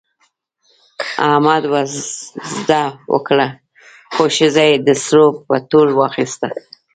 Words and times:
احمد 1.29 1.63
وزده 1.73 2.83
وکړه، 3.13 3.47
خو 4.13 4.23
ښځه 4.37 4.63
یې 4.69 4.77
د 4.87 4.89
سرو 5.03 5.27
په 5.47 5.55
تول 5.69 5.89
واخیسته. 5.95 6.49